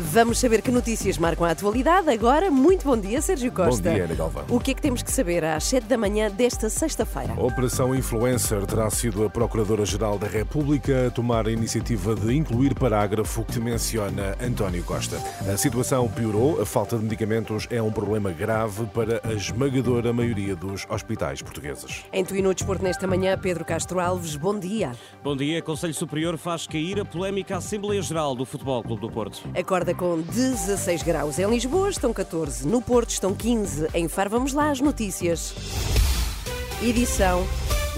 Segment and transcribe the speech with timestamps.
[0.00, 2.08] Vamos saber que notícias marcam a atualidade.
[2.08, 3.88] Agora, muito bom dia, Sérgio Costa.
[3.88, 4.44] Bom dia, Ana Galvão.
[4.48, 7.32] O que é que temos que saber às 7 da manhã desta sexta-feira?
[7.32, 12.76] A Operação Influencer terá sido a Procuradora-Geral da República a tomar a iniciativa de incluir
[12.76, 15.20] parágrafo que menciona António Costa.
[15.52, 20.54] A situação piorou, a falta de medicamentos é um problema grave para a esmagadora maioria
[20.54, 22.04] dos hospitais portugueses.
[22.12, 24.92] Em Tu e no Desporto nesta manhã, Pedro Castro Alves, bom dia.
[25.24, 25.60] Bom dia.
[25.60, 29.42] Conselho Superior faz cair a polémica Assembleia Geral do Futebol Clube do Porto.
[29.58, 34.30] Acorda com 16 graus em Lisboa, estão 14 no Porto, estão 15 em Faro.
[34.30, 35.54] Vamos lá às notícias.
[36.82, 37.46] Edição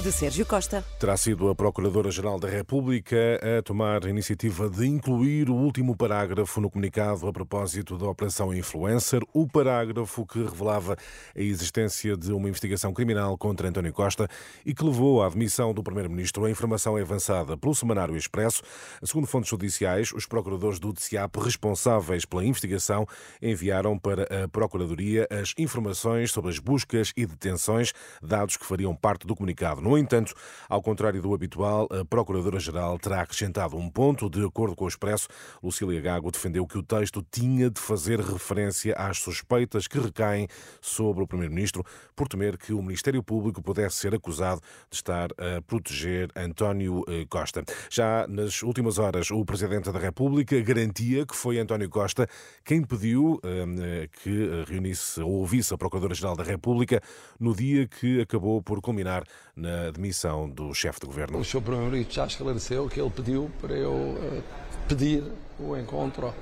[0.02, 0.84] de Sérgio Costa.
[0.98, 3.16] Terá sido a Procuradora-Geral da República
[3.58, 8.54] a tomar a iniciativa de incluir o último parágrafo no comunicado a propósito da Operação
[8.54, 10.96] Influencer, o parágrafo que revelava
[11.36, 14.26] a existência de uma investigação criminal contra António Costa
[14.64, 16.44] e que levou à admissão do Primeiro-Ministro.
[16.46, 18.62] A informação é avançada pelo Semanário Expresso.
[19.02, 23.06] Segundo fontes judiciais, os procuradores do DCAP responsáveis pela investigação
[23.42, 29.26] enviaram para a Procuradoria as informações sobre as buscas e detenções, dados que fariam parte
[29.26, 29.79] do comunicado.
[29.80, 30.34] No entanto,
[30.68, 34.28] ao contrário do habitual, a Procuradora-Geral terá acrescentado um ponto.
[34.28, 35.28] De acordo com o Expresso,
[35.62, 40.46] Lucília Gago defendeu que o texto tinha de fazer referência às suspeitas que recaem
[40.80, 45.60] sobre o Primeiro-Ministro por temer que o Ministério Público pudesse ser acusado de estar a
[45.62, 47.64] proteger António eh, Costa.
[47.90, 52.28] Já nas últimas horas, o Presidente da República garantia que foi António Costa
[52.64, 57.00] quem pediu eh, que reunisse ou ouvisse a Procuradora-Geral da República
[57.38, 59.24] no dia que acabou por culminar
[59.56, 61.38] na admissão do chefe de governo.
[61.38, 61.60] O Sr.
[61.60, 64.42] Primeiro-Ministro já esclareceu que ele pediu para eu uh,
[64.88, 65.22] pedir
[65.58, 66.34] o encontro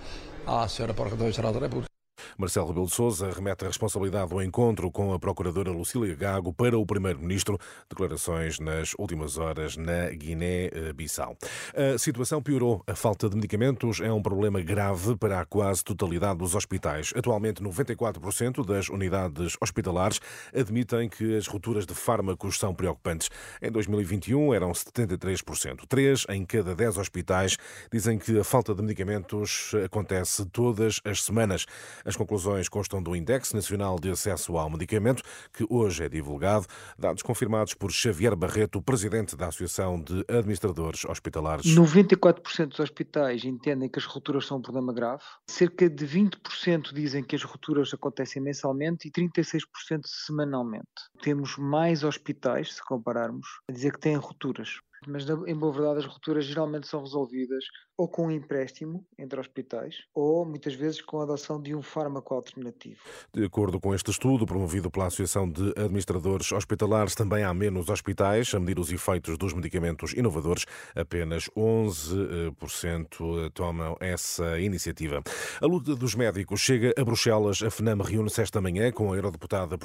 [0.47, 0.95] à Sra.
[0.95, 1.98] Procuradora-Geral da República.
[2.37, 6.79] Marcelo Rebelo de Sousa remete a responsabilidade do encontro com a procuradora Lucília Gago para
[6.79, 7.59] o primeiro-ministro.
[7.89, 11.37] Declarações nas últimas horas na Guiné-Bissau.
[11.75, 12.83] A situação piorou.
[12.87, 17.13] A falta de medicamentos é um problema grave para a quase totalidade dos hospitais.
[17.17, 20.21] Atualmente, 94% das unidades hospitalares
[20.55, 23.29] admitem que as rupturas de fármacos são preocupantes.
[23.61, 25.87] Em 2021 eram 73%.
[25.89, 27.57] Três em cada dez hospitais
[27.93, 31.67] dizem que a falta de medicamentos acontece todas as semanas.
[32.09, 36.67] As conclusões constam do Index Nacional de Acesso ao Medicamento, que hoje é divulgado,
[36.99, 41.67] dados confirmados por Xavier Barreto, presidente da Associação de Administradores Hospitalares.
[41.67, 47.23] 94% dos hospitais entendem que as rupturas são um problema grave, cerca de 20% dizem
[47.23, 50.87] que as rupturas acontecem mensalmente e 36% semanalmente.
[51.21, 54.81] Temos mais hospitais, se compararmos, a dizer que têm rupturas.
[55.07, 57.65] Mas, em boa verdade, as rupturas geralmente são resolvidas
[57.97, 62.33] ou com um empréstimo entre hospitais ou, muitas vezes, com a adoção de um fármaco
[62.35, 63.01] alternativo.
[63.35, 68.55] De acordo com este estudo, promovido pela Associação de Administradores Hospitalares, também há menos hospitais
[68.55, 70.65] a medir os efeitos dos medicamentos inovadores.
[70.95, 75.23] Apenas 11% tomam essa iniciativa.
[75.61, 77.63] A luta dos médicos chega a Bruxelas.
[77.63, 79.77] A FNAM reúne-se esta manhã com, eurodeputada,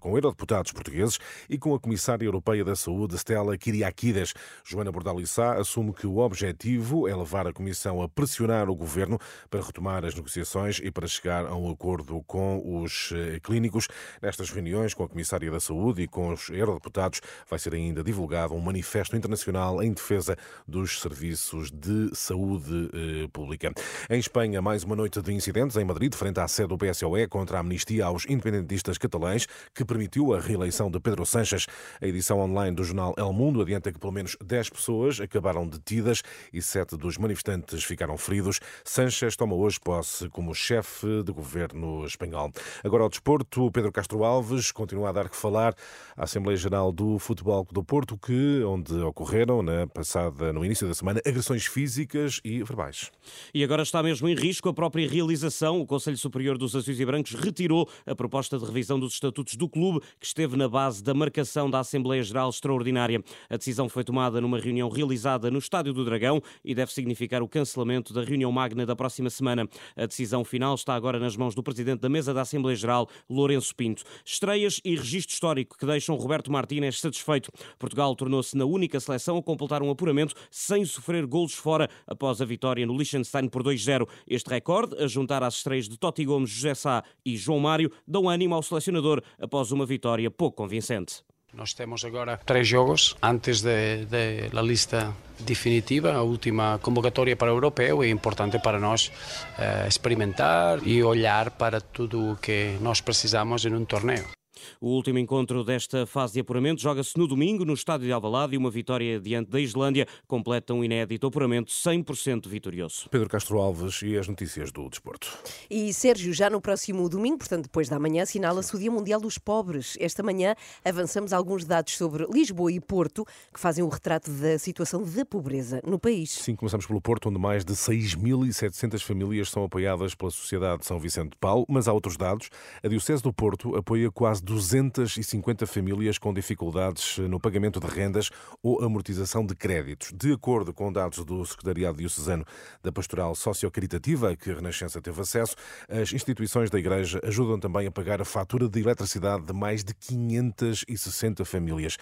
[0.00, 1.18] com eurodeputados portugueses
[1.50, 4.32] e com a Comissária Europeia da Saúde, Stella Kyriakides.
[4.70, 9.18] Joana Bordalissá assume que o objetivo é levar a Comissão a pressionar o Governo
[9.48, 13.88] para retomar as negociações e para chegar a um acordo com os eh, clínicos.
[14.20, 18.52] Nestas reuniões com a Comissária da Saúde e com os eurodeputados vai ser ainda divulgado
[18.52, 20.36] um manifesto internacional em defesa
[20.66, 23.72] dos serviços de saúde eh, pública.
[24.10, 27.56] Em Espanha, mais uma noite de incidentes em Madrid, frente à sede do PSOE contra
[27.56, 31.64] a amnistia aos independentistas catalães, que permitiu a reeleição de Pedro Sanches.
[32.02, 36.22] A edição online do jornal El Mundo adianta que pelo menos 10 pessoas acabaram detidas
[36.50, 38.60] e sete dos manifestantes ficaram feridos.
[38.82, 42.50] Sanches toma hoje posse como chefe de governo espanhol.
[42.82, 45.74] Agora ao desporto, Pedro Castro Alves continua a dar que falar
[46.16, 50.94] à Assembleia Geral do Futebol do Porto, que, onde ocorreram na passada, no início da
[50.94, 53.10] semana, agressões físicas e verbais.
[53.52, 55.80] E agora está mesmo em risco a própria realização.
[55.80, 59.68] O Conselho Superior dos Azuis e Brancos retirou a proposta de revisão dos estatutos do
[59.68, 63.22] clube, que esteve na base da marcação da Assembleia Geral Extraordinária.
[63.50, 67.48] A decisão foi tomada numa reunião realizada no Estádio do Dragão e deve significar o
[67.48, 69.68] cancelamento da reunião magna da próxima semana.
[69.94, 73.76] A decisão final está agora nas mãos do presidente da mesa da Assembleia Geral, Lourenço
[73.76, 74.02] Pinto.
[74.24, 77.52] Estreias e registro histórico que deixam Roberto Martínez satisfeito.
[77.78, 82.46] Portugal tornou-se na única seleção a completar um apuramento sem sofrer golos fora após a
[82.46, 84.08] vitória no Liechtenstein por 2-0.
[84.26, 88.28] Este recorde, a juntar às estreias de Totti Gomes, José Sá e João Mário, dão
[88.28, 91.22] ânimo ao selecionador após uma vitória pouco convincente.
[91.52, 98.02] Nós temos agora três jogos antes da lista definitiva, a última convocatória para o europeu.
[98.02, 103.74] É importante para nós uh, experimentar e olhar para tudo o que nós precisamos em
[103.74, 104.37] um torneio.
[104.80, 108.58] O último encontro desta fase de apuramento joga-se no domingo no estádio de Alvalade e
[108.58, 113.08] uma vitória diante da Islândia completa um inédito apuramento 100% vitorioso.
[113.10, 115.36] Pedro Castro Alves e as notícias do desporto.
[115.70, 119.38] E Sérgio, já no próximo domingo, portanto depois da manhã, assinala-se o Dia Mundial dos
[119.38, 119.96] Pobres.
[120.00, 120.54] Esta manhã
[120.84, 125.80] avançamos alguns dados sobre Lisboa e Porto que fazem o retrato da situação da pobreza
[125.86, 126.30] no país.
[126.30, 130.98] Sim, começamos pelo Porto, onde mais de 6.700 famílias são apoiadas pela Sociedade de São
[130.98, 132.48] Vicente de Paulo, mas há outros dados.
[132.82, 138.28] A Diocese do Porto apoia quase 250 famílias com dificuldades no pagamento de rendas
[138.60, 140.12] ou amortização de créditos.
[140.12, 142.44] De acordo com dados do Secretariado Diocesano
[142.82, 145.54] da Pastoral Sociocaritativa, que a Renascença teve acesso,
[145.88, 149.94] as instituições da Igreja ajudam também a pagar a fatura de eletricidade de mais de
[149.94, 151.96] 560 famílias.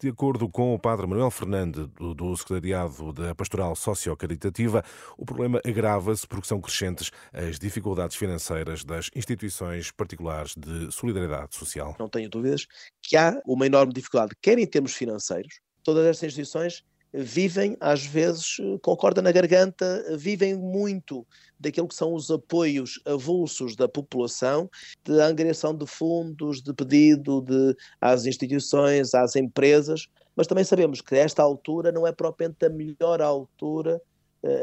[0.00, 1.86] De acordo com o Padre Manuel Fernandes,
[2.16, 4.82] do Secretariado da Pastoral Sociocaritativa,
[5.16, 11.99] o problema agrava-se porque são crescentes as dificuldades financeiras das instituições particulares de solidariedade social
[12.00, 12.66] não tenho dúvidas,
[13.02, 18.56] que há uma enorme dificuldade, quer em termos financeiros, todas estas instituições vivem, às vezes,
[18.82, 21.26] com corda na garganta, vivem muito
[21.58, 24.70] daquilo que são os apoios avulsos da população,
[25.04, 30.06] de angariação de fundos, de pedido de, às instituições, às empresas,
[30.36, 34.00] mas também sabemos que esta altura não é propriamente a melhor altura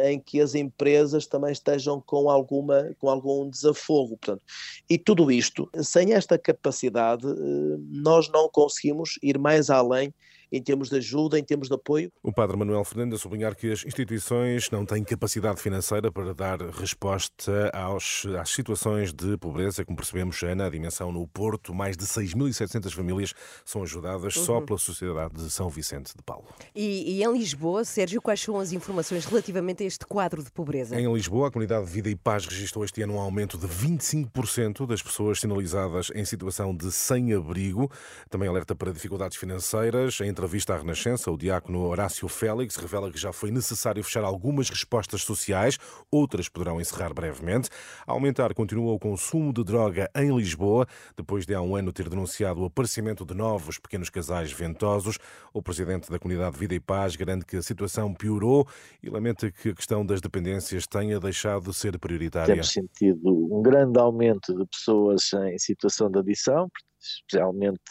[0.05, 4.41] em que as empresas também estejam com alguma com algum desafogo, portanto.
[4.89, 10.13] E tudo isto, sem esta capacidade, eh, nós não conseguimos ir mais além
[10.51, 12.11] em termos de ajuda, em termos de apoio.
[12.23, 16.61] O padre Manuel Fernandes a sublinhar que as instituições não têm capacidade financeira para dar
[16.61, 22.91] resposta aos, às situações de pobreza, como percebemos na dimensão no Porto, mais de 6.700
[22.93, 23.33] famílias
[23.65, 24.43] são ajudadas uhum.
[24.43, 26.45] só pela Sociedade de São Vicente de Paulo.
[26.75, 30.99] E, e, em Lisboa, Sérgio, quais são as informações relativamente a este quadro de pobreza?
[30.99, 34.85] Em Lisboa, a Comunidade de Vida e Paz registrou este ano um aumento de 25%
[34.85, 37.91] das pessoas sinalizadas em situação de sem-abrigo.
[38.29, 40.19] Também alerta para dificuldades financeiras.
[40.21, 44.69] Em entrevista à Renascença, o diácono Horácio Félix revela que já foi necessário fechar algumas
[44.69, 45.79] respostas sociais,
[46.11, 47.69] outras poderão encerrar brevemente.
[48.05, 50.85] A aumentar continua o consumo de droga em Lisboa,
[51.15, 55.17] depois de há um ano ter denunciado o aparecimento de novos pequenos casais ventosos.
[55.51, 58.67] O presidente da Comunidade Vida e Paz garante que a situação piorou
[59.01, 62.53] e lamenta que a questão das dependências tenha deixado de ser prioritária.
[62.53, 66.69] Temos sentido um grande aumento de pessoas em situação de adição,
[66.99, 67.81] especialmente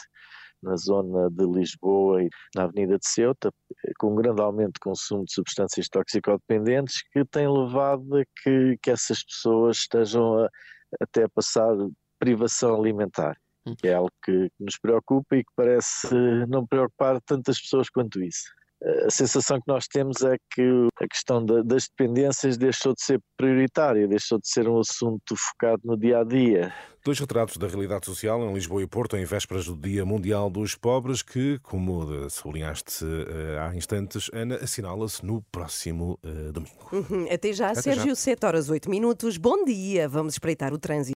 [0.61, 3.51] na zona de Lisboa e na Avenida de Ceuta,
[3.99, 8.91] com um grande aumento de consumo de substâncias toxicodependentes que tem levado a que, que
[8.91, 10.49] essas pessoas estejam a,
[11.01, 11.75] até a passar
[12.19, 13.37] privação alimentar,
[13.77, 16.07] que é algo que nos preocupa e que parece
[16.47, 21.43] não preocupar tantas pessoas quanto isso a sensação que nós temos é que a questão
[21.43, 26.23] das dependências deixou de ser prioritária, deixou de ser um assunto focado no dia a
[26.23, 26.73] dia.
[27.03, 30.75] Dois retratos da realidade social em Lisboa e Porto, em vésperas do Dia Mundial dos
[30.75, 36.75] Pobres, que, como sublinhaste uh, há instantes, Ana, assinala-se no próximo uh, domingo.
[36.91, 37.25] Uhum.
[37.31, 38.15] Até já, Até Sérgio, já.
[38.15, 39.37] 7 horas 8 minutos.
[39.37, 41.05] Bom dia, vamos espreitar o trânsito.